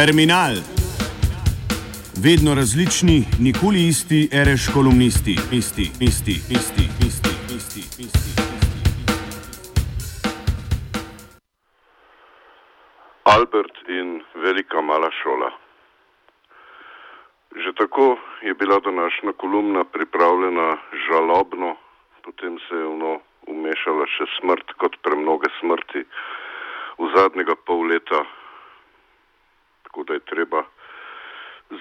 Terminal. 0.00 0.54
Vedno 2.24 2.54
različni, 2.60 3.18
nikoli 3.46 3.80
isti, 3.92 4.20
reš 4.48 4.62
kolumnisti, 4.74 5.34
isti, 5.60 5.86
isti, 6.08 6.34
isti, 6.58 6.84
isti, 7.08 7.32
isti, 7.56 7.82
isti. 8.04 8.30
Albert 13.34 13.76
in 13.88 14.08
velika 14.44 14.80
mala 14.80 15.10
šola. 15.20 15.50
Že 17.62 17.70
tako 17.80 18.16
je 18.42 18.54
bila 18.54 18.80
današnja 18.80 19.32
kolumna 19.32 19.84
pripravljena 19.84 20.76
žalobno, 21.08 21.76
potem 22.24 22.58
se 22.68 22.74
je 22.74 22.88
vno 22.94 23.20
umešala 23.46 24.06
še 24.16 24.24
smrt 24.38 24.66
kot 24.80 24.96
premnoge 25.02 25.52
smrti 25.60 26.02
v 26.98 27.04
zadnjega 27.16 27.54
pol 27.66 27.84
leta 27.92 28.24
tako 29.90 30.04
da 30.04 30.14
je 30.14 30.20
treba 30.20 30.62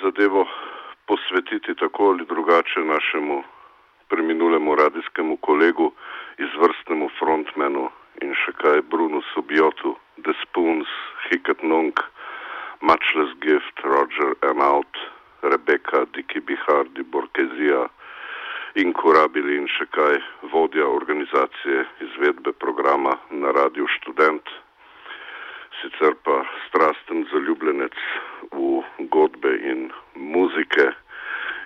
zadevo 0.02 0.48
posvetiti 1.06 1.76
tako 1.76 2.04
ali 2.10 2.26
drugače 2.26 2.80
našemu 2.80 3.44
preminulemu 4.08 4.76
radijskemu 4.76 5.38
kolegu, 5.38 5.92
izvrstnemu 6.38 7.10
frontmenu 7.20 7.90
in 8.22 8.34
še 8.34 8.52
kaj 8.62 8.82
Bruno 8.82 9.22
Subjotu, 9.34 9.96
The 10.26 10.34
Spoons, 10.42 10.90
Hicket 11.30 11.62
Nung, 11.64 11.94
Muchless 12.82 13.32
Gift, 13.46 13.76
Roger 13.84 14.34
and 14.42 14.62
Out, 14.62 14.98
Rebeka, 15.42 16.06
Diki 16.14 16.42
Bihardi, 16.42 17.04
Borkezija, 17.04 17.86
Inkurabili 18.76 19.58
in 19.58 19.68
še 19.68 19.86
kaj 19.86 20.18
vodja 20.54 20.88
organizacije 20.88 21.86
izvedbe 22.08 22.52
programa 22.58 23.18
na 23.30 23.52
radiju 23.52 23.88
Študent, 24.00 24.50
sicer 25.82 26.16
pa 26.24 26.44
strasten 26.68 27.26
zaljubljenec 27.32 27.96
v 28.52 28.84
godbe 29.12 29.52
in 29.72 29.92
muzike 30.16 30.92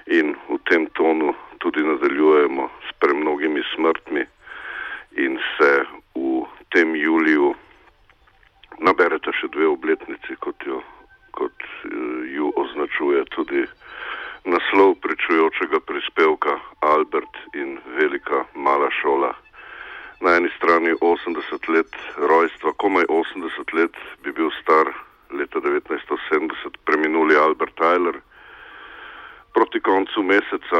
in 0.05 0.35
v 0.49 0.57
tem 0.69 0.87
tonu 0.99 1.33
tudi 1.59 1.83
nadaljujemo 1.83 2.69
s 2.87 2.89
premnogimi 2.99 3.63
smrtmi 3.75 4.25
in 5.25 5.39
se 5.57 5.71
v 6.15 6.45
tem 6.75 6.95
juliju 6.95 7.53
naberete 8.81 9.31
še 9.39 9.47
dve 9.53 9.67
obletnici, 9.69 10.35
kot, 10.41 10.57
jo, 10.65 10.81
kot 11.31 11.63
eh, 11.63 11.89
ju 12.35 12.51
označuje 12.55 13.23
tudi 13.35 13.65
naslov 14.43 14.97
pričujočega 15.05 15.79
prispevka 15.87 16.59
Albert 16.81 17.37
in 17.53 17.79
velika 17.95 18.43
mala 18.53 18.89
šola 19.01 19.31
na 20.23 20.35
eni 20.35 20.49
strani 20.57 20.91
80 21.01 21.69
let 21.75 21.95
rojstva, 22.17 22.71
komaj 22.77 23.05
80 23.09 23.73
let 23.73 23.95
bi 24.23 24.31
bil 24.31 24.51
star 24.61 24.87
leta 25.31 25.59
1970 25.59 26.77
preminuli 26.85 27.35
Albert 27.35 27.75
Tyler. 27.75 28.21
Proti 29.63 29.79
koncu 29.79 30.23
meseca, 30.23 30.79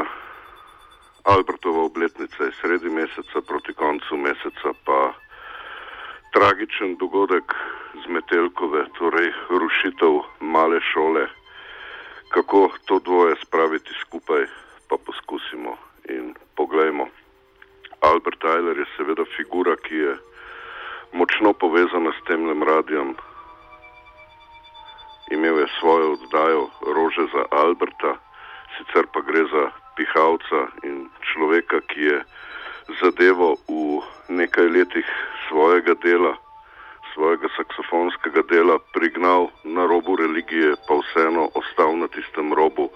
Albertova 1.24 1.84
obletnica 1.88 2.44
je 2.44 2.52
sredi 2.52 2.90
meseca, 2.90 3.42
proti 3.48 3.74
koncu 3.74 4.18
meseca 4.18 4.74
pa 4.86 5.14
tragičen 6.36 6.98
dogodek 7.00 7.56
z 8.04 8.12
Metelkove, 8.12 8.84
torej 9.00 9.32
rušitev 9.50 10.20
male 10.40 10.82
šole. 10.92 11.28
Kako 12.36 12.70
to 12.86 13.00
dvoje 13.00 13.36
spraviti 13.46 13.96
skupaj, 14.02 14.44
pa 14.90 15.00
poskusimo 15.06 15.78
in 16.10 16.36
poglejmo. 16.56 17.08
Albert 18.02 18.44
Tyler 18.44 18.78
je 18.84 18.86
seveda 18.98 19.24
figura, 19.38 19.80
ki 19.80 19.96
je 19.96 20.18
močno 21.14 21.54
povezana 21.54 22.12
s 22.12 22.28
temnem 22.28 22.64
radijem. 22.64 23.16
Imel 25.32 25.60
je 25.60 25.72
svojo 25.80 26.12
oddajo 26.20 26.68
Rože 26.96 27.26
za 27.32 27.48
Alberta, 27.52 28.20
sicer 28.78 29.08
pa 29.14 29.22
gre 29.22 29.46
za 29.52 29.64
pihalca 29.96 30.68
in 30.84 31.10
človeka, 31.22 31.82
ki 31.88 32.02
je 32.02 32.18
zadevo 33.02 33.56
v 33.70 34.02
nekaj 34.30 34.68
letih 34.70 35.08
svojega 35.48 35.94
dela, 36.04 36.34
svojega 37.14 37.48
saksofonskega 37.58 38.42
dela 38.50 38.80
prignal 38.94 39.50
na 39.64 39.86
robu 39.86 40.16
religije, 40.16 40.76
pa 40.88 40.98
vseeno 41.02 41.50
ostal 41.54 41.98
na 41.98 42.08
tistem 42.08 42.54
robu, 42.54 42.90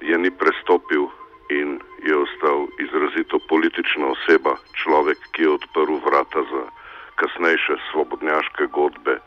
je 0.00 0.18
ni 0.18 0.30
prestopil 0.30 1.08
in 1.50 1.80
je 2.04 2.16
ostal 2.16 2.66
izrazito 2.78 3.38
politična 3.48 4.12
oseba, 4.12 4.56
človek, 4.74 5.18
ki 5.32 5.42
je 5.42 5.54
odprl 5.56 5.96
vrata 6.04 6.42
za 6.52 6.62
kasnejše 7.16 7.80
svobodnjaške 7.90 8.66
godbe 8.66 9.18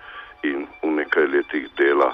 in 0.44 0.68
v 0.84 0.92
nekaj 1.02 1.26
letih 1.26 1.66
dela 1.78 2.14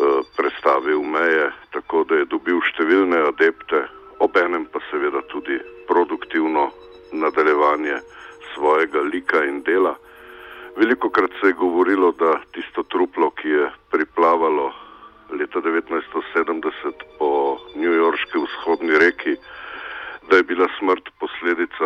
uh, 0.00 0.24
predstavil 0.36 1.02
meje, 1.02 1.50
tako 1.72 2.04
da 2.04 2.20
je 2.20 2.30
dobil 2.32 2.60
številne 2.72 3.20
adepte, 3.28 3.86
obenem 4.18 4.66
pa 4.72 4.80
seveda 4.90 5.22
tudi 5.32 5.58
produktivno 5.88 6.70
nadaljevanje 7.12 8.00
svojega 8.54 9.00
lika 9.12 9.44
in 9.44 9.62
dela. 9.62 9.94
Veliko 10.76 11.10
krat 11.10 11.32
se 11.40 11.52
je 11.52 11.58
govorilo, 11.60 12.12
da 12.12 12.40
tisto 12.52 12.82
truplo, 12.82 13.30
ki 13.30 13.48
je 13.48 13.70
priplavalo 13.90 14.72
leta 15.32 15.60
1970 15.60 17.06
po 17.18 17.30
Newyorški 17.74 18.42
vzhodni 18.42 18.98
reki, 19.00 19.36
da 20.28 20.36
je 20.36 20.42
bila 20.42 20.68
smrt 20.78 21.08
posledica 21.20 21.85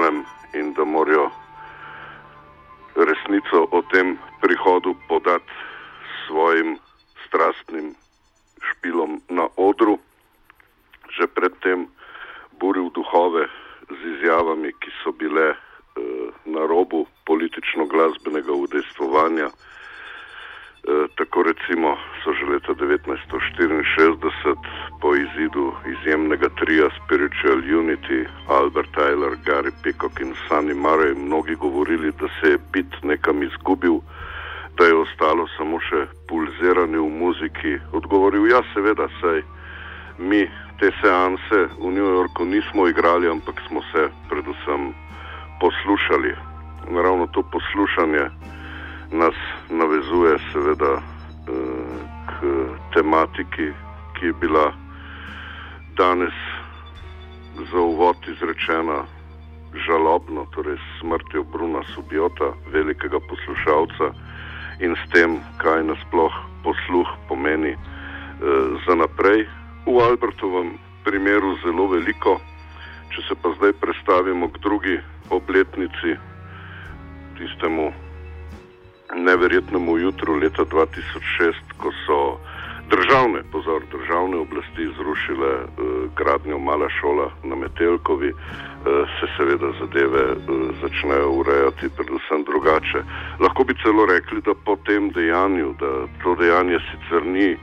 Jeruzalem 0.00 0.24
in 0.54 0.72
da 0.72 0.84
morajo 0.84 1.30
resnico 2.96 3.68
o 3.70 3.82
tem 3.92 4.18
prihodu 4.40 4.94
podati 5.08 5.52
svojim 6.26 6.78
strastnim 7.26 7.94
špilom 8.62 9.20
na 9.28 9.48
odru. 9.56 9.98
Že 11.10 11.26
predtem 11.26 11.86
buril 12.60 12.90
duhove 12.90 13.44
z 13.90 14.00
izjavami, 14.16 14.72
ki 14.80 14.90
so 15.04 15.12
bile 15.12 15.52
eh, 15.52 15.56
na 16.44 16.66
robu 16.66 17.06
politično-glasbenega 17.26 18.52
udejstvovanja. 18.52 19.50
Eh, 20.80 21.08
tako 21.14 21.42
recimo 21.42 21.96
so 22.24 22.32
že 22.32 22.44
leta 22.48 22.72
1964 22.72 24.56
po 25.00 25.14
izidu 25.14 25.72
izjemnega 25.84 26.48
trija 26.48 26.88
Spiritual 27.04 27.60
Unity, 27.60 28.24
Albert 28.48 28.88
Tyler, 28.96 29.36
Gary 29.44 29.72
Peacock 29.82 30.20
in 30.20 30.34
Sunny 30.48 30.74
Murray 30.74 31.14
mnogi 31.14 31.54
govorili, 31.54 32.12
da 32.20 32.28
se 32.40 32.50
je 32.50 32.58
bit 32.72 33.02
nekam 33.02 33.42
izgubil, 33.42 34.00
da 34.76 34.84
je 34.84 34.96
ostalo 34.96 35.46
samo 35.56 35.80
še 35.80 36.06
pulziranje 36.28 36.96
v 36.96 37.10
muziki. 37.12 37.76
Odgovoril, 37.92 38.48
ja 38.48 38.62
seveda, 38.72 39.08
saj 39.20 39.42
mi 40.18 40.48
te 40.80 40.88
seanse 41.04 41.68
v 41.76 41.92
New 41.92 42.08
Yorku 42.08 42.44
nismo 42.44 42.88
igrali, 42.88 43.28
ampak 43.28 43.60
smo 43.68 43.84
se 43.92 44.08
predvsem 44.32 44.94
poslušali. 45.60 46.32
Naravno 46.88 47.26
to 47.26 47.42
poslušanje 47.52 48.24
nas 49.12 49.36
navezuje 49.70 50.38
seveda 50.52 50.92
eh, 50.98 51.02
k 52.26 52.34
tematiki, 52.94 53.72
ki 54.18 54.26
je 54.26 54.32
bila 54.32 54.72
danes 55.96 56.34
za 57.72 57.80
uvod 57.80 58.16
izrečena 58.28 59.04
žalobno, 59.86 60.46
torej 60.54 60.76
s 60.76 61.00
smrtjo 61.00 61.44
Bruna 61.44 61.82
Subjota, 61.94 62.52
velikega 62.72 63.18
poslušalca 63.20 64.10
in 64.80 64.96
s 64.96 65.04
tem, 65.12 65.38
kaj 65.62 65.84
nasploh 65.84 66.32
posluh 66.64 67.08
pomeni 67.28 67.72
eh, 67.72 67.78
za 68.86 68.94
naprej. 68.94 69.46
V 69.86 69.96
Albertovem 69.96 70.78
primeru 71.04 71.56
zelo 71.64 71.86
veliko, 71.88 72.40
če 73.14 73.22
se 73.28 73.34
pa 73.42 73.54
zdaj 73.56 73.72
predstavimo 73.80 74.50
k 74.50 74.58
drugi 74.60 74.96
obletnici, 75.30 76.18
tistemu 77.38 78.09
neverjetnemu 79.16 79.98
jutru 79.98 80.34
leta 80.34 80.64
2006, 80.64 81.54
ko 81.78 81.92
so 82.06 82.38
državne, 82.90 83.40
pozor, 83.52 83.82
državne 83.92 84.36
oblasti 84.36 84.88
zrušile 84.98 85.50
eh, 85.54 85.66
gradnjo 86.16 86.58
Mala 86.58 86.88
šola 86.88 87.30
na 87.44 87.54
Metelkovi, 87.56 88.28
eh, 88.28 88.34
se 89.20 89.26
seveda 89.36 89.72
zadeve 89.80 90.24
eh, 90.32 90.36
začnejo 90.82 91.30
urejati 91.30 91.94
predvsem 91.96 92.44
drugače. 92.44 93.00
Lahko 93.40 93.64
bi 93.64 93.74
celo 93.82 94.06
rekli, 94.06 94.40
da 94.40 94.54
po 94.64 94.76
tem 94.76 95.10
dejanju, 95.10 95.74
da 95.80 95.90
to 96.22 96.34
dejanje 96.34 96.78
sicer 96.90 97.26
ni 97.26 97.56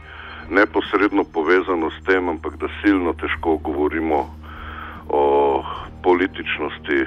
neposredno 0.50 1.24
povezano 1.24 1.92
s 1.92 2.04
tem, 2.06 2.30
ampak 2.30 2.56
da 2.58 2.68
silno 2.82 3.14
težko 3.14 3.58
govorimo 3.58 4.20
o 5.10 5.64
političnosti, 6.04 7.06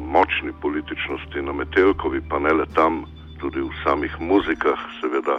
močni 0.00 0.52
političnosti 0.62 1.42
na 1.42 1.52
Metelkovi, 1.52 2.20
pa 2.30 2.38
ne 2.38 2.52
le 2.52 2.66
tam, 2.74 3.04
tudi 3.38 3.60
v 3.60 3.70
samih 3.84 4.12
muzikah, 4.20 4.78
seveda 5.00 5.38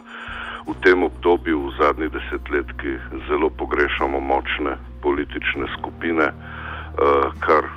v 0.68 0.74
tem 0.84 1.04
obdobju, 1.04 1.68
v 1.68 1.76
zadnjih 1.78 2.12
desetletjih, 2.12 3.02
zelo 3.28 3.50
pogrešamo 3.50 4.20
močne 4.20 4.78
politične 5.02 5.68
skupine, 5.78 6.32
uh, 6.32 7.32
kar 7.40 7.68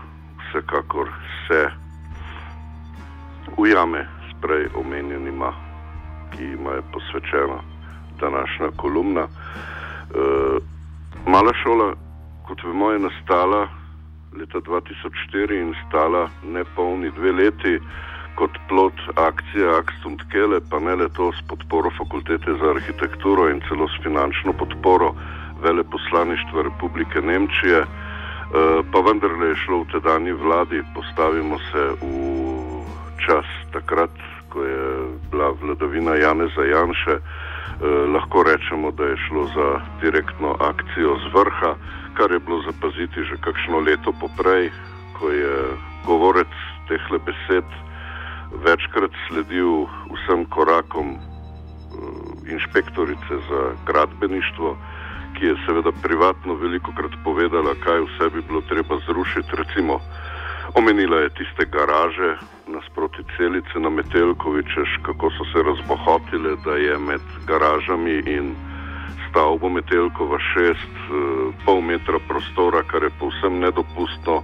vsekakor 0.49 1.09
se 1.49 1.71
ujame 3.57 4.07
s 4.29 4.31
prej 4.43 4.69
omenjenima, 4.75 5.53
ki 6.33 6.43
jim 6.45 6.67
je 6.67 6.83
posvečena 6.93 7.59
današnja 8.21 8.71
kolumna. 8.77 9.25
Uh, 9.25 10.59
mala 11.27 11.53
šola, 11.63 11.95
kot 12.47 12.65
vemo, 12.65 12.91
je 12.93 12.99
nastala 12.99 13.69
leta 14.39 14.59
2004 14.59 15.61
in 15.61 15.75
stala 15.89 16.29
nepolni 16.45 17.11
dve 17.11 17.33
leti 17.33 17.79
kot 18.35 18.59
plot 18.69 18.99
akcije 19.17 19.69
Akstum 19.79 20.17
Tkele, 20.19 20.61
pa 20.71 20.81
ne 20.81 20.97
le 20.97 21.09
to 21.09 21.33
s 21.33 21.41
podporo 21.49 21.91
Fakultete 21.99 22.53
za 22.61 22.71
arhitekturo 22.71 23.49
in 23.51 23.61
celo 23.69 23.89
s 23.89 24.03
finančno 24.03 24.53
podporo 24.53 25.15
veleposlaništva 25.63 26.63
Republike 26.63 27.21
Nemčije, 27.21 27.81
eh, 27.81 27.87
pa 28.93 28.99
vendarle 29.01 29.49
je 29.49 29.57
šlo 29.57 29.83
v 29.83 29.91
tedajni 29.93 30.33
vladi, 30.33 30.83
postavimo 30.95 31.59
se 31.59 31.83
v 32.01 32.07
čas 33.27 33.47
takrat, 33.73 34.11
ko 34.49 34.65
je 34.65 34.85
bila 35.31 35.53
vladavina 35.63 36.15
Janeza 36.15 36.65
Janše, 36.65 37.17
eh, 37.17 37.23
lahko 38.15 38.43
rečemo, 38.43 38.91
da 38.91 39.05
je 39.05 39.17
šlo 39.29 39.47
za 39.55 39.69
direktno 40.01 40.57
akcijo 40.61 41.17
z 41.19 41.27
vrha, 41.35 41.75
kar 42.15 42.31
je 42.33 42.39
bilo 42.39 42.63
zapaziti 42.63 43.25
že 43.25 43.37
kakšno 43.41 43.79
leto 43.79 44.13
poprej, 44.21 44.71
ko 45.19 45.31
je 45.31 45.55
govorec 46.07 46.53
teh 46.89 47.11
le 47.11 47.19
besed 47.19 47.65
večkrat 48.65 49.11
sledil 49.29 49.87
vsem 50.13 50.45
korakom 50.45 51.15
uh, 51.15 51.21
inšpektorice 52.53 53.35
za 53.49 53.63
gradbeništvo, 53.87 54.77
ki 55.39 55.47
je 55.47 55.57
seveda 55.67 55.93
privatno 56.03 56.55
veliko 56.55 56.93
krat 56.97 57.15
povedala, 57.25 57.75
kaj 57.85 58.01
vse 58.01 58.31
bi 58.35 58.43
bilo 58.49 58.61
treba 58.61 58.99
zrušiti. 59.07 59.57
Recimo, 59.57 60.01
omenila 60.75 61.17
je 61.17 61.35
tiste 61.39 61.65
garaže 61.67 62.37
nasproti 62.67 63.23
celice 63.37 63.77
na 63.81 63.91
Metelkovičeš, 63.91 64.91
kako 65.03 65.31
so 65.31 65.45
se 65.53 65.63
razbohotile, 65.63 66.57
da 66.65 66.75
je 66.77 66.99
med 66.99 67.25
garažami 67.47 68.23
in 68.27 68.55
stavbo 69.31 69.69
Metelkova 69.69 70.39
šest, 70.53 70.93
uh, 71.09 71.55
pol 71.65 71.81
metra 71.81 72.21
prostora, 72.29 72.83
kar 72.91 73.03
je 73.03 73.13
povsem 73.21 73.61
nedopustno 73.61 74.43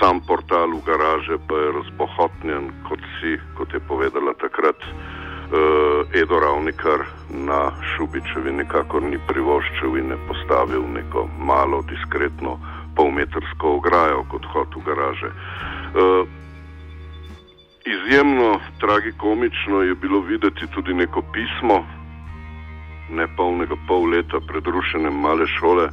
sam 0.00 0.20
portal 0.24 0.72
v 0.72 0.80
garaže 0.80 1.36
pa 1.44 1.54
je 1.54 1.72
razbohotnjen, 1.76 2.72
kot 2.88 3.00
si, 3.20 3.36
kot 3.54 3.68
je 3.74 3.80
povedala 3.84 4.32
takrat 4.40 4.80
uh, 4.80 6.08
Edo 6.16 6.40
Ravnikar 6.40 7.04
na 7.28 7.68
Šubičevi, 7.92 8.52
nikakor 8.64 9.04
ni 9.04 9.20
privoščil 9.28 10.00
in 10.00 10.08
ne 10.14 10.18
postavil 10.24 10.88
neko 10.88 11.28
malo, 11.36 11.84
diskretno, 11.84 12.56
polmetrsko 12.96 13.76
ograjo 13.76 14.24
kot 14.32 14.48
hod 14.52 14.80
v 14.80 14.84
garaže. 14.88 15.30
Uh, 15.92 16.24
izjemno 17.84 18.56
tragikomično 18.80 19.82
je 19.82 19.94
bilo 19.94 20.20
videti 20.24 20.64
tudi 20.72 20.94
neko 20.94 21.22
pismo, 21.32 21.84
ne 23.10 23.26
polnega 23.36 23.76
pol 23.88 24.08
leta 24.10 24.40
pred 24.46 24.66
rušenjem 24.66 25.14
male 25.14 25.46
šole 25.58 25.90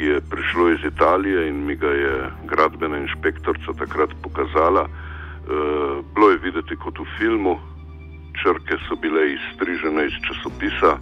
ki 0.00 0.06
je 0.06 0.20
prišlo 0.30 0.70
iz 0.70 0.84
Italije 0.84 1.48
in 1.48 1.66
mi 1.66 1.76
ga 1.76 1.88
je 1.88 2.30
gradbena 2.44 2.98
inšpektorica 2.98 3.72
takrat 3.78 4.10
pokazala. 4.22 4.82
Uh, 4.82 6.04
bilo 6.14 6.30
je 6.30 6.38
videti 6.38 6.76
kot 6.76 6.98
v 6.98 7.04
filmu, 7.18 7.58
črke 8.42 8.78
so 8.88 8.96
bile 8.96 9.32
izstrižene 9.32 10.06
iz 10.06 10.16
časopisa, 10.24 10.96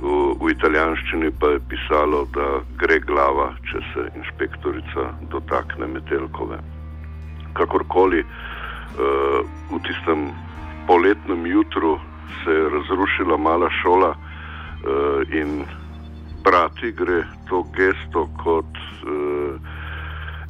v, 0.00 0.06
v 0.40 0.50
italijanščini 0.54 1.32
pa 1.40 1.50
je 1.56 1.64
pisalo, 1.70 2.28
da 2.34 2.46
gre 2.78 3.00
glava, 3.00 3.48
če 3.66 3.82
se 3.90 4.06
inšpektorica 4.20 5.08
dotakne 5.34 5.90
metelkove. 5.96 6.60
Kakorkoli, 7.58 8.22
uh, 8.22 9.42
v 9.74 9.82
tistem 9.82 10.30
poletnem 10.86 11.46
jutru 11.46 11.98
se 12.44 12.54
je 12.54 12.70
razrušila 12.70 13.36
mala 13.36 13.70
šola 13.82 14.14
in 15.32 15.64
brati 16.44 16.92
gre 16.92 17.24
to 17.48 17.62
gesto 17.76 18.28
kot 18.44 18.72
uh, 19.04 19.60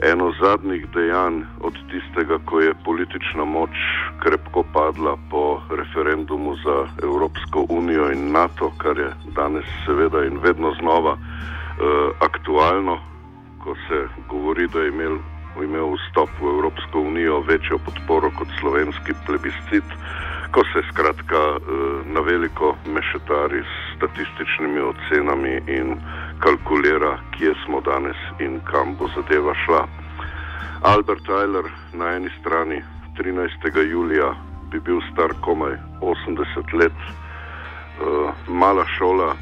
eno 0.03 0.33
zadnjih 0.41 0.87
dejanj 0.95 1.43
od 1.61 1.75
tistega, 1.91 2.39
ko 2.45 2.61
je 2.61 2.75
politična 2.85 3.45
moč 3.45 3.75
krepko 4.23 4.63
padla 4.73 5.17
po 5.31 5.61
referendumu 5.71 6.57
za 6.65 6.87
Evropsko 7.03 7.67
unijo 7.69 8.13
in 8.13 8.33
NATO, 8.33 8.71
kar 8.79 8.99
je 8.99 9.11
danes 9.37 9.67
seveda 9.87 10.25
in 10.25 10.39
vedno 10.39 10.75
znova 10.81 11.13
uh, 11.13 11.19
aktualno, 12.21 12.99
ko 13.65 13.75
se 13.89 14.07
govori, 14.29 14.69
da 14.69 14.81
je 14.81 14.89
imel, 14.89 15.19
imel 15.65 15.97
vstop 15.97 16.31
v 16.41 16.47
Evropsko 16.55 17.01
unijo 17.01 17.41
večjo 17.41 17.79
podporo 17.79 18.31
kot 18.39 18.49
slovenski 18.61 19.13
plebiscit. 19.27 19.85
Ko 20.51 20.63
se 20.73 20.83
skratka 20.93 21.43
uh, 21.57 22.07
na 22.07 22.21
veliko 22.21 22.77
mešetari 22.87 23.63
s 23.63 23.88
statističnimi 23.99 24.81
ocenami 24.81 25.55
in 25.67 25.97
kalkulira, 26.39 27.19
kje 27.35 27.55
smo 27.65 27.81
danes 27.81 28.17
in 28.39 28.61
kam 28.71 28.95
bo 28.99 29.09
zadeva 29.15 29.55
šla. 29.65 29.87
Albert 30.83 31.27
Tyler 31.27 31.67
na 31.93 32.15
eni 32.17 32.31
strani 32.41 32.83
13. 33.19 33.91
julija 33.91 34.35
bi 34.71 34.81
bil 34.81 35.01
star 35.13 35.35
komaj 35.41 35.75
80 36.01 36.75
let, 36.81 36.99
uh, 37.03 38.31
mala 38.49 38.87
šola 38.99 39.35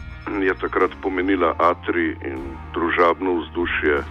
je 0.43 0.55
takrat 0.55 0.91
pomenila 1.03 1.55
atri 1.59 2.17
in 2.25 2.41
družabno 2.75 3.35
vzdušje, 3.41 3.97
uh, 3.99 4.05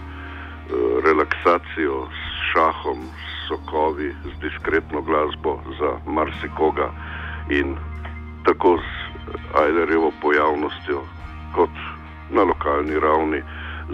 relaksacijo 1.04 2.06
s 2.06 2.52
šahom, 2.52 3.02
s 3.02 3.48
sokovi, 3.48 4.14
z 4.24 4.40
diskretno 4.40 5.02
glasbo 5.02 5.60
za 5.78 5.90
marsikoga 6.06 6.90
in 7.50 7.76
tako 8.44 8.78
z 8.78 9.05
Ajlerjevo 9.54 10.12
pojavnostjo, 10.22 11.02
kot 11.54 11.70
na 12.30 12.42
lokalni 12.42 13.00
ravni, 13.00 13.42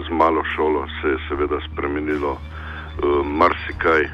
z 0.05 0.09
malo 0.11 0.43
šolo 0.55 0.87
se 1.01 1.07
je 1.07 1.17
seveda 1.29 1.59
spremenilo 1.71 2.31
uh, 2.31 3.25
marsikaj. 3.25 4.09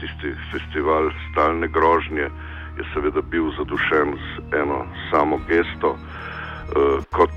Tisti 0.00 0.34
festival 0.52 1.10
stalne 1.30 1.68
grožnje 1.68 2.28
je 2.78 2.84
seveda 2.94 3.20
bil 3.22 3.50
zadušen 3.58 4.16
z 4.16 4.56
eno 4.56 4.84
samo 5.10 5.38
gesto, 5.48 5.90
uh, 5.90 7.04
kot 7.10 7.36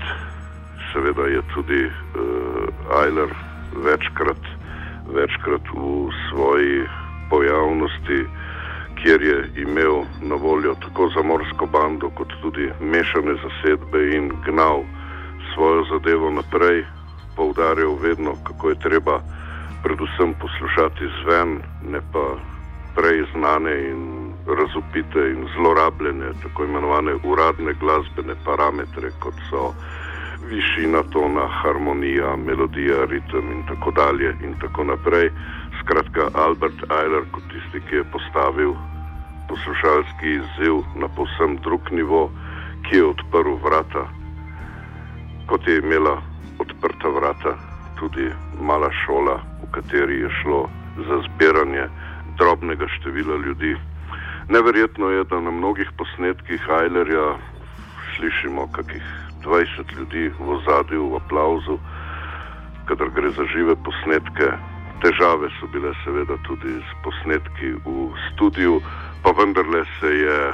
seveda 0.92 1.22
je 1.22 1.42
tudi 1.54 1.84
uh, 1.84 3.00
Ajler 3.00 3.30
večkrat, 3.84 4.42
večkrat 5.14 5.62
v 5.74 6.10
svoji 6.30 6.84
pojavnosti 7.30 8.24
kjer 9.02 9.22
je 9.22 9.50
imel 9.56 10.02
na 10.22 10.34
voljo 10.34 10.74
tako 10.74 11.08
za 11.16 11.22
morsko 11.22 11.66
bando, 11.66 12.10
kot 12.10 12.28
tudi 12.42 12.70
mešane 12.80 13.34
zasedbe 13.44 14.00
in 14.16 14.32
gnal 14.46 14.82
svojo 15.54 15.84
zadevo 15.92 16.30
naprej, 16.30 16.84
poudarjal 17.36 17.94
vedno, 18.02 18.32
kako 18.46 18.68
je 18.68 18.80
treba 18.80 19.20
predvsem 19.82 20.34
poslušati 20.40 21.04
zven, 21.22 21.58
ne 21.92 22.00
pa 22.12 22.24
prej 22.96 23.24
znane 23.32 23.74
in 23.90 24.32
razupite 24.46 25.20
in 25.30 25.46
zlorabljene, 25.54 26.32
tako 26.42 26.64
imenovane 26.64 27.14
uradne 27.24 27.72
glasbene 27.80 28.34
parametre, 28.44 29.10
kot 29.20 29.34
so 29.50 29.72
višina 30.50 31.02
tona, 31.12 31.46
harmonija, 31.46 32.36
melodija, 32.36 33.04
ritem 33.04 33.52
in 33.52 33.62
tako 33.68 33.90
dalje 33.90 34.34
in 34.44 34.54
tako 34.60 34.84
naprej. 34.84 35.30
Skratka, 35.88 36.28
Albert 36.36 36.82
Eiler, 36.92 37.24
kot 37.32 37.44
tisti, 37.48 37.80
ki 37.88 37.96
je 37.96 38.04
postavil 38.12 38.74
poslušalski 39.48 40.34
izziv 40.36 40.82
na 41.00 41.08
povsem 41.16 41.56
drug 41.64 41.88
nivo, 41.96 42.28
ki 42.84 43.00
je 43.00 43.06
odprl 43.06 43.56
vrata, 43.64 44.02
kot 45.48 45.64
je 45.64 45.78
imela 45.78 46.18
odprta 46.60 47.08
vrata 47.08 47.56
tudi 47.96 48.28
mala 48.60 48.92
šola, 49.00 49.40
v 49.64 49.72
kateri 49.72 50.20
je 50.20 50.30
šlo 50.42 50.68
za 51.08 51.22
zbiranje 51.24 51.88
drobnega 52.36 52.92
števila 52.98 53.40
ljudi. 53.48 53.72
Neverjetno 54.52 55.08
je, 55.08 55.24
da 55.24 55.40
na 55.40 55.50
mnogih 55.50 55.88
posnetkih 55.96 56.68
Eilerja 56.82 57.38
slišimo 58.16 58.68
kakih 58.76 59.04
20 59.44 59.96
ljudi 59.96 60.28
v 60.36 60.50
ozadju, 60.60 61.12
v 61.14 61.24
aplauzu, 61.24 61.80
kadar 62.84 63.08
gre 63.08 63.32
za 63.32 63.48
žive 63.56 63.72
posnetke. 63.84 64.76
Težave 65.02 65.48
so 65.60 65.66
bile 65.70 65.92
seveda 66.04 66.34
tudi 66.42 66.74
s 66.82 66.96
posnetki 67.04 67.76
v 67.84 68.10
studiu 68.30 68.80
pa 69.22 69.30
vendarle 69.30 69.84
se 70.00 70.06
je 70.06 70.52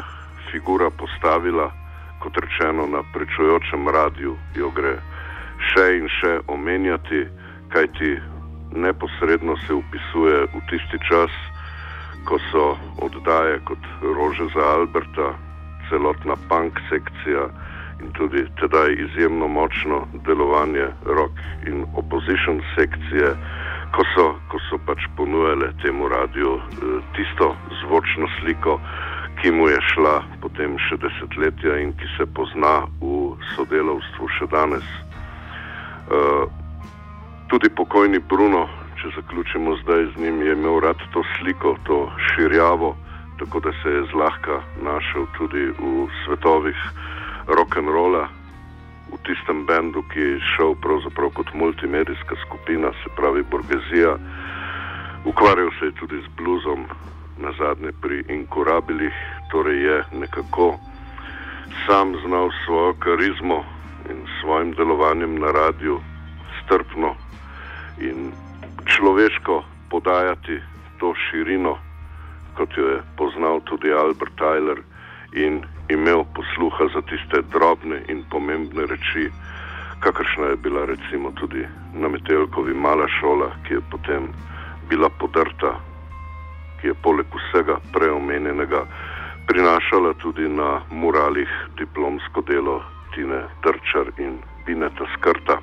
figura 0.50 0.90
postavila, 0.90 1.72
kot 2.18 2.36
rečeno, 2.36 2.86
na 2.86 3.02
prečujočem 3.14 3.88
radiju, 3.88 4.36
jo 4.56 4.70
gre 4.70 4.96
še 5.70 5.84
in 5.98 6.08
še 6.08 6.32
omenjati, 6.48 7.24
kajti 7.72 8.16
neposredno 8.72 9.56
se 9.66 9.74
upisuje 9.74 10.46
v 10.54 10.62
tisti 10.70 10.98
čas, 11.08 11.30
ko 12.24 12.38
so 12.50 12.64
oddaje 13.04 13.60
kot 13.68 13.82
Rože 14.02 14.48
za 14.54 14.64
Alberta, 14.76 15.34
celotna 15.90 16.36
punk 16.48 16.80
sekcija 16.88 17.48
in 18.00 18.10
tudi 18.16 18.42
tedaj 18.60 18.96
izjemno 19.06 19.48
močno 19.48 20.06
delovanje 20.26 20.88
rock 21.04 21.36
in 21.68 21.84
opposition 21.94 22.62
sekcije, 22.74 23.36
ko 23.94 24.02
so, 24.14 24.26
ko 24.50 24.58
so 24.66 24.78
pač 24.86 25.06
ponujale 25.16 25.70
temu 25.82 26.08
radiju 26.08 26.58
eh, 26.58 26.98
tisto 27.14 27.54
zvočno 27.82 28.26
sliko, 28.40 28.80
ki 29.38 29.50
mu 29.50 29.68
je 29.68 29.78
šla 29.94 30.22
potem 30.42 30.74
še 30.88 30.98
desetletja 31.02 31.78
in 31.82 31.94
ki 31.98 32.08
se 32.16 32.26
pozna 32.34 32.86
v 33.00 33.34
sodelovstvu 33.54 34.28
še 34.38 34.46
danes. 34.50 34.86
Uh, 36.04 36.44
tudi 37.48 37.68
pokojni 37.72 38.20
Bruno, 38.30 38.68
če 39.00 39.10
zaključimo 39.16 39.74
zdaj 39.82 40.06
z 40.14 40.22
njim, 40.22 40.42
je 40.44 40.52
imel 40.52 40.78
rad 40.84 41.00
to 41.12 41.24
sliko, 41.34 41.74
to 41.88 41.98
širjavo, 42.30 42.94
tako 43.40 43.60
da 43.64 43.72
se 43.82 43.90
je 43.90 44.06
zlahka 44.12 44.60
našel 44.84 45.26
tudi 45.36 45.66
v 45.80 46.06
svetovih 46.24 46.78
rock'n'rolla, 47.50 48.28
v 49.12 49.16
tistem 49.26 49.66
bendu, 49.66 50.02
ki 50.12 50.20
je 50.20 50.40
šel 50.56 50.74
pravzaprav 50.80 51.30
kot 51.34 51.54
multimedijska 51.54 52.36
skupina, 52.46 52.92
se 53.02 53.10
pravi 53.16 53.42
Borgezija. 53.42 54.16
Ukvarjal 55.24 55.70
se 55.78 55.86
je 55.86 55.98
tudi 56.00 56.20
z 56.20 56.28
bluzom, 56.36 56.86
na 57.38 57.50
zadnje 57.58 57.92
pri 58.00 58.24
Inkurabilih, 58.28 59.14
torej 59.50 59.82
je 59.82 60.04
nekako 60.12 60.78
sam 61.86 62.14
znal 62.26 62.50
svojo 62.64 62.94
karizmo 62.94 63.64
in 64.10 64.26
svojim 64.40 64.72
delovanjem 64.72 65.38
na 65.38 65.50
radiju 65.50 66.00
strpno 66.64 67.14
in 68.00 68.32
človeško 68.86 69.64
podajati 69.90 70.60
to 70.98 71.14
širino, 71.14 71.78
kot 72.56 72.76
jo 72.76 72.86
je 72.88 73.02
poznal 73.16 73.60
tudi 73.60 73.92
Albert 73.92 74.32
Tyler 74.38 74.78
in 75.32 75.62
imel 75.88 76.24
posluha 76.34 76.88
za 76.94 77.02
tiste 77.02 77.42
drobne 77.52 78.02
in 78.08 78.24
pomembne 78.30 78.86
reči, 78.86 79.30
kakršna 80.00 80.46
je 80.46 80.56
bila 80.56 80.84
recimo 80.84 81.32
tudi 81.32 81.66
na 81.94 82.08
Metelkovi 82.08 82.74
mala 82.74 83.08
šola, 83.20 83.50
ki 83.68 83.74
je 83.74 83.80
potem 83.90 84.28
bila 84.88 85.08
podrta, 85.08 85.80
ki 86.80 86.86
je 86.86 86.94
poleg 87.02 87.26
vsega 87.34 87.78
preomenjenega 87.92 88.86
prinašala 89.46 90.14
tudi 90.14 90.48
na 90.48 90.80
muralih 90.90 91.50
diplomsko 91.78 92.40
delo 92.40 92.82
Tine 93.14 93.44
Trčar 93.62 94.10
in 94.18 94.38
Bineta 94.66 95.04
Skrta. 95.16 95.60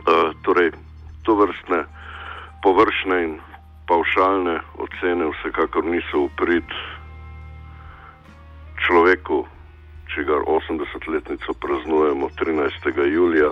Uh, 0.00 0.32
torej, 0.42 0.70
to 1.22 1.34
vrstne 1.34 1.84
površne 2.62 3.16
in 3.24 3.34
paušalne 3.88 4.60
ocene 4.78 5.28
vsekakor 5.34 5.84
niso 5.84 6.26
uprit 6.28 6.64
človeku, 8.86 9.46
čigar 10.14 10.40
80-letnico 10.46 11.52
praznujemo 11.60 12.28
13. 12.38 13.06
julija, 13.06 13.50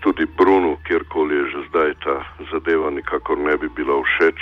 tudi 0.00 0.26
Brunu, 0.38 0.76
kjerkoli 0.86 1.34
je 1.36 1.44
že 1.50 1.60
zdaj 1.68 1.90
ta 2.04 2.16
zadeva, 2.52 2.90
nikakor 2.90 3.38
ne 3.38 3.56
bi 3.56 3.68
bila 3.68 4.02
všeč. 4.02 4.40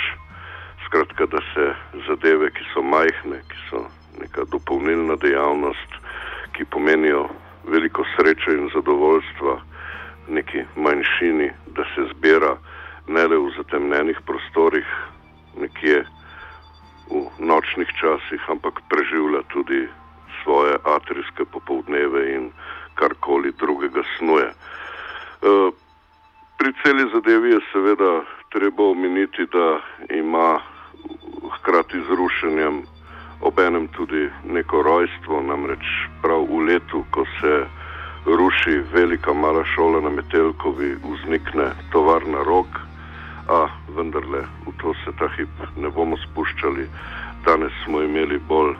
Skratka, 0.85 1.25
da 1.25 1.39
se 1.53 1.73
zadeve, 2.07 2.51
ki 2.51 2.63
so 2.73 2.81
majhne, 2.81 3.41
ki 3.49 3.57
so 3.69 3.79
neka 4.21 4.45
dopolnilna 4.51 5.15
dejavnost, 5.15 5.91
ki 6.53 6.65
pomenijo 6.65 7.29
veliko 7.67 8.05
sreče 8.15 8.51
in 8.51 8.69
zadovoljstva 8.73 9.61
neki 10.29 10.63
manjšini, 10.75 11.49
da 11.75 11.83
se 11.95 12.01
zbira 12.13 12.57
ne 13.07 13.27
le 13.27 13.37
v 13.37 13.49
zatemnjenih 13.57 14.19
prostorih, 14.25 14.87
nekje 15.57 16.05
nočnih 17.75 17.91
časih, 17.99 18.39
ampak 18.49 18.79
preživlja 18.89 19.43
tudi 19.51 19.87
svoje 20.43 20.77
atrijske 20.83 21.45
popoldneve 21.45 22.35
in 22.35 22.51
karkoli 22.95 23.51
drugega 23.59 24.01
snuje. 24.17 24.47
E, 24.47 24.53
pri 26.57 26.71
celi 26.83 27.03
zadevi 27.11 27.51
je 27.51 27.59
seveda 27.73 28.23
treba 28.49 28.83
omeniti, 28.83 29.45
da 29.51 29.79
ima 30.15 30.59
hkrati 31.51 31.99
z 31.99 32.09
rušenjem 32.15 32.83
obenem 33.41 33.87
tudi 33.87 34.29
neko 34.47 34.81
rojstvo, 34.81 35.41
namreč 35.41 35.83
prav 36.21 36.47
v 36.47 36.71
letu, 36.71 37.03
ko 37.11 37.25
se 37.41 37.67
ruši 38.25 38.79
velika 38.93 39.33
mala 39.33 39.65
šola 39.65 40.01
na 40.01 40.09
Metelkovi, 40.09 40.95
vznikne 41.03 41.75
tovarna 41.91 42.43
rok, 42.43 42.67
a 43.47 43.67
vendarle 43.97 44.47
v 44.65 44.71
to 44.81 44.93
se 45.03 45.11
ta 45.19 45.27
hip 45.35 45.51
ne 45.75 45.89
bomo 45.89 46.17
spuščali. 46.17 46.87
Danes 47.45 47.73
smo 47.85 48.01
imeli 48.01 48.39
bolj 48.47 48.73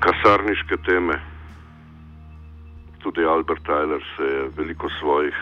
kasarniške 0.00 0.76
teme. 0.86 1.14
Tudi 2.98 3.24
Albert 3.24 3.62
Tyler 3.62 4.02
se 4.16 4.24
je 4.24 4.50
veliko 4.56 4.88
svojih 5.00 5.34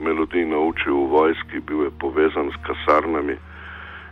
melodij 0.00 0.46
naučil 0.46 0.94
v 0.94 1.10
vojski, 1.10 1.60
bil 1.60 1.82
je 1.82 1.90
povezan 2.00 2.50
s 2.54 2.56
kasarnami 2.66 3.36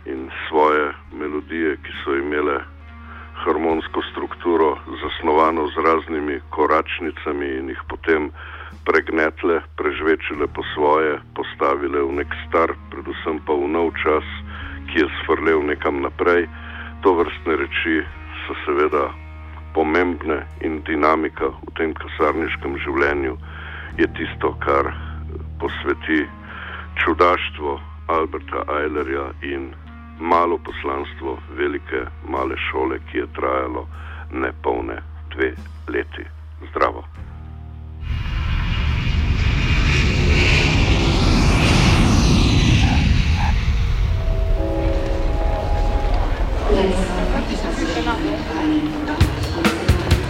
in 0.05 0.29
svoje 0.49 0.91
melodije, 1.13 1.77
ki 1.77 1.91
so 2.03 2.15
imele 2.15 2.59
harmonsko 3.35 4.01
strukturo, 4.11 4.75
zasnovano 5.01 5.67
z 5.67 5.75
raznimi 5.87 6.39
koračnicami 6.49 7.47
in 7.57 7.69
jih 7.69 7.81
potem 7.87 8.31
pregnetle, 8.85 9.61
prežvečile 9.77 10.47
po 10.47 10.63
svoje, 10.75 11.19
postavile 11.35 12.03
v 12.03 12.11
nek 12.19 12.35
star, 12.47 12.75
predvsem 12.91 13.39
pa 13.47 13.53
v 13.53 13.67
nov 13.67 13.95
čas, 14.03 14.27
ki 14.91 14.99
je 14.99 15.07
svrlel 15.23 15.63
nekam 15.63 16.03
naprej. 16.03 16.51
To 17.05 17.13
vrstne 17.13 17.53
reči 17.61 18.01
so 18.47 18.55
seveda 18.65 19.13
pomembne 19.77 20.39
in 20.65 20.81
dinamika 20.89 21.51
v 21.53 21.73
tem 21.77 21.93
kasarniškem 21.93 22.79
življenju 22.81 23.35
je 24.01 24.07
tisto, 24.17 24.49
kar 24.65 24.89
posveti 25.61 26.23
čudaštvo 27.03 27.77
Alberta 28.09 28.65
Eilerja 28.79 29.27
in 29.45 29.69
malo 30.17 30.57
poslanstvo 30.65 31.37
velike 31.53 32.07
male 32.25 32.57
šole, 32.71 32.97
ki 33.11 33.21
je 33.21 33.33
trajalo 33.37 33.85
ne 34.33 34.49
polne 34.65 34.97
dve 35.35 35.53
leti. 35.85 36.25
Zdravo. 36.71 37.04